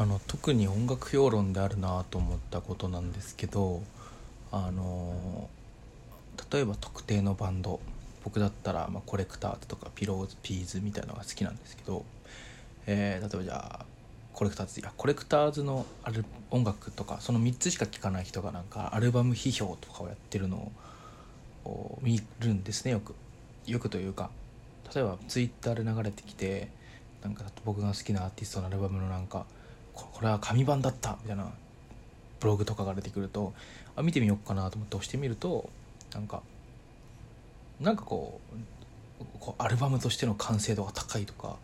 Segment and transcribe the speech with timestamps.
[0.00, 3.82] あの特に音楽評論であるなと思ったことなんですけど
[4.50, 5.50] あの
[6.50, 7.80] 例えば特定のバンド
[8.24, 12.06] 僕だったら、まあ、コレクターズとかピロウズ、ピーズみたいなのが好きなんですけど、
[12.86, 13.84] えー、例えばじゃあ
[14.32, 20.72] コレクターズいやコレクターズのアル音楽とかその3つしか聴かない人がなんかアルバム批評とかをやってるの
[21.66, 23.14] を見るんですねよく。
[23.66, 24.30] よくというか
[24.94, 26.70] 例えばツイッターで流れてきて
[27.22, 29.44] なんか僕が好きなアーティストのアルバムのなんか
[29.94, 31.50] これは紙版だったみたいな
[32.40, 33.52] ブログとかが出てくると
[33.96, 35.68] あ見てみようかなと思って押してみると
[36.14, 36.42] なんか
[37.80, 38.54] なんかこう
[39.38, 41.56] こうアルバムとしての完成度が高いとか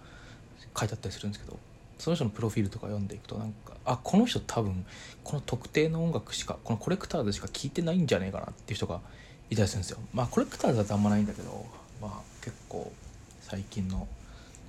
[0.79, 1.59] 書いてあったりするんですけど
[1.99, 4.85] その人のプロフィールとか読んでいくとなんかあこの人多分
[5.25, 9.01] この特定の音楽しかこのコレクターズしか聴いてないんじゃねえかなっていう人が
[9.49, 9.99] いたりするんですよ。
[10.13, 11.65] まあコレクターズだとあんまないんだけど
[12.01, 12.11] まあ
[12.43, 12.93] 結構
[13.41, 14.07] 最近の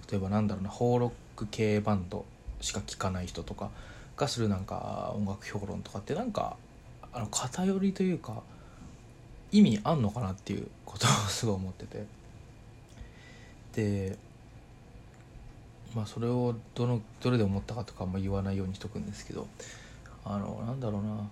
[0.10, 2.26] 例えばなんだろうなホーロック系バンド
[2.62, 3.70] しか聴かない人とか
[4.16, 6.58] がするなんか音楽評論とかってなんか
[7.14, 8.42] あの偏りというか
[9.52, 12.06] 意味あんのかなっていうことをすごい思ってて。
[13.74, 14.18] で
[15.96, 19.48] まあそれをどのどれで思ったかとかあんま言わないようにしとくんですけど。
[20.30, 21.30] あのなんだろうな。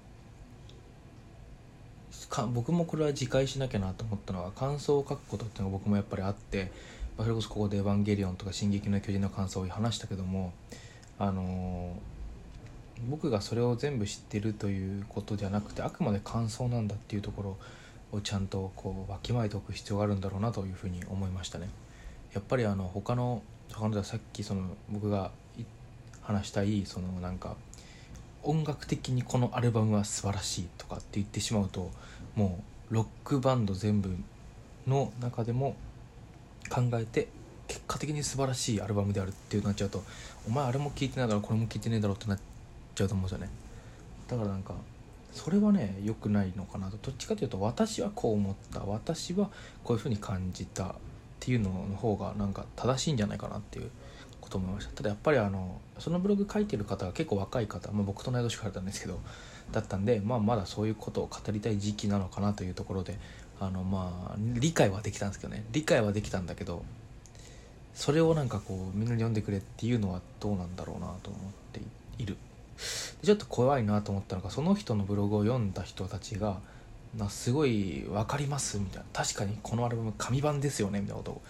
[2.29, 6.71] か僕もこれは自戒しなきゃなと思ったのは感想を書くことっていうのが僕もやっぱりあって、
[7.17, 10.53] まあ、それこそここで「エヴァンゲリオン」とか「進撃の巨人」の感想を話したけども。
[11.17, 11.95] あの
[13.09, 17.57] 僕がそれを全部知ってるということじゃなくてあくまで感想なんだっていうところ
[18.11, 21.69] をちゃんとこうわきまえておく必要があるんだろうなというふうに思いましたね。
[22.33, 23.41] やっぱりあの他の
[23.73, 25.31] 他のさっきその僕が
[26.21, 27.55] 話したいそのなんか
[28.43, 31.91] 音楽的にこのアルバムは素晴らしいとかって言ってしまうと
[32.35, 34.15] もうロックバンド全部
[34.87, 35.75] の中でも
[36.69, 37.27] 考えて
[37.67, 40.03] 結果的に素晴らしいアルバムであるっていうなっちゃうと
[40.47, 42.39] お前あれも聴いてないだろこれも聴いてねえだろってなっ
[42.95, 43.49] ちゃうと思うんですよね。
[44.27, 44.73] だからなんか
[45.31, 46.97] それはね良くないのかなと。
[47.01, 48.79] どっちかというと私はこう思った。
[48.81, 49.49] 私は
[49.83, 50.93] こういうふうに感じたっ
[51.39, 53.89] ていうのの方がなんか正しいんじゃないかなっていう
[54.39, 54.93] こと思いました。
[54.93, 59.19] ただやっぱりあのそのブログ書いてる方が結構若い方、まあ、僕と同い年からだったんですけど
[59.71, 63.17] だったんで、まあ、まだそういうことを語りたい時期なのかなというところで
[63.59, 65.65] あのまあ理解はできたんですけどね。
[65.71, 66.83] 理解はできたんだけど
[67.95, 71.41] それをなんかこうみんなに読んでくれっていうのはどうなんだろうなと思っ
[71.71, 71.81] て
[72.19, 72.37] いる。
[73.21, 76.59] でちょっと怖いなと思ったのがその人のブログを読んだ人たちが
[77.17, 79.05] なすごい分かりますみたいな。
[79.13, 81.41] 確かにこのアルバム紙版ですよねみたいなことを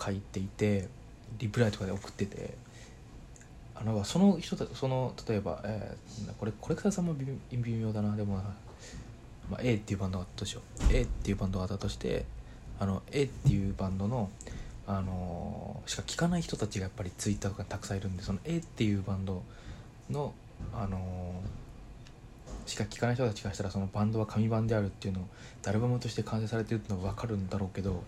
[0.00, 0.88] 書いていて
[1.38, 2.54] リプライとかで送ってて。
[3.76, 8.14] あのその人たその例えば、えー、これコレクターさんも微妙だな。
[8.14, 8.36] でも、
[9.50, 10.94] まあ、A っていうバンドがあったとしよう。
[10.94, 12.24] A っていうバンドがあったとして
[12.78, 14.30] あの A っていうバンドの
[14.86, 19.42] あのしか聴かない人たちがやっぱりツイッターとかたくさんいるんでその A っていうバンド
[20.10, 20.32] の
[20.72, 21.34] あの
[22.66, 25.24] しか聴かない人たちがしたらそのバンドは紙版であるっていうのを
[25.66, 28.02] アルバムとして完成されてるっていうのが分かるんだろうけど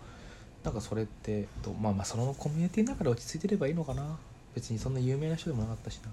[0.64, 4.16] なんかそれってとまあまあそのコミュニティの中で落ち着いてればいいのかな。
[4.56, 6.08] 別にそんな有名な人でもなかったしな、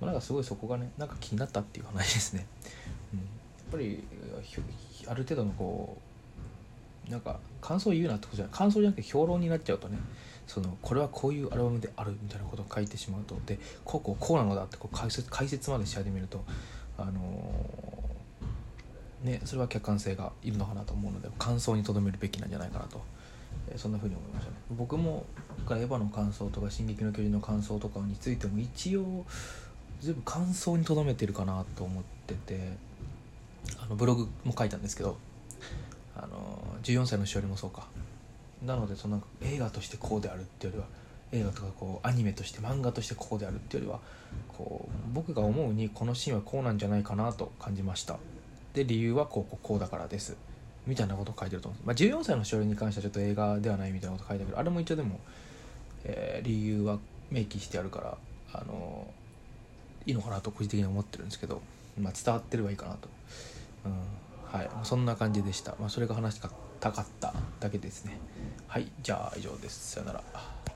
[0.00, 2.46] まあ、なんかすごいそこがねなんか気になったっていう話ですね、
[3.12, 3.28] うん、やっ
[3.72, 4.02] ぱり
[5.06, 6.15] ある程度のこう
[7.10, 9.98] なんか感想を言うなってことじゃない感想じゃなくて評論になっちゃうとね
[10.46, 16.44] そのこれはこういうアルバムであるみたいなことを書いてしまうとでこうこうこうなのだってこう解説解説までし始めると
[16.98, 23.02] あのー、ねそれは客観性がいるのかなと思うので感想にとどめるべきなんじゃないかなと、
[23.70, 24.56] えー、そんなふうに思いましたね。
[24.70, 25.26] 僕も
[25.68, 29.24] エヴァの感想とか「進撃の巨人」の感想とかについても一応
[30.00, 32.76] 全部感想にとどめてるかなと思ってて
[33.78, 35.16] あのブログも書いたんですけど
[36.16, 37.86] あの14歳のしおりもそうか。
[38.64, 40.78] なのでその映画としてこうであるっていうよ
[41.32, 44.00] りは映画とかこうアニメとして漫画としてこうであるっていうよりは
[44.48, 48.18] こう僕が思うにこのシーンはこうなんじゃないかなと感じました。
[48.74, 50.36] で理由はこうこうこうだからです。
[50.86, 55.18] みたいなことを書いてると思う、まあ、14歳の少年に関してはちょっと映画ではないみたいなこと書いてあるけどあれも一応でも、
[56.04, 56.98] えー、理由は
[57.28, 58.16] 明記してあるから
[58.52, 59.06] あの
[60.06, 61.60] いいのかなと個人的に思ってるんですけど、
[62.00, 63.08] まあ、伝わってればいいかなと、
[63.84, 63.92] うん。
[64.52, 66.40] はい、そんな感じでした、まあ、それが話し
[66.80, 68.18] たかっただけですね。
[68.68, 68.90] はい。
[69.02, 69.92] じゃあ以上です。
[69.92, 70.56] さよなら。